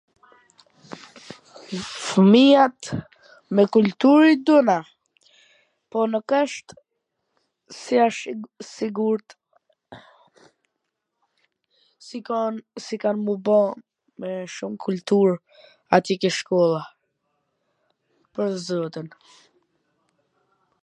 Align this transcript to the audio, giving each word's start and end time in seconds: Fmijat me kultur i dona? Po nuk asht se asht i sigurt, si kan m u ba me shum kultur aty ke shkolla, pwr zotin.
Fmijat 2.05 2.81
me 3.55 3.63
kultur 3.75 4.21
i 4.33 4.39
dona? 4.45 4.77
Po 5.89 5.99
nuk 6.13 6.29
asht 6.41 6.67
se 7.81 7.95
asht 8.07 8.23
i 8.33 8.35
sigurt, 8.71 9.27
si 12.91 12.97
kan 13.03 13.17
m 13.25 13.31
u 13.33 13.35
ba 13.45 13.59
me 14.19 14.29
shum 14.55 14.73
kultur 14.85 15.29
aty 15.99 16.13
ke 16.21 16.29
shkolla, 16.39 16.83
pwr 18.33 18.49
zotin. 18.67 19.07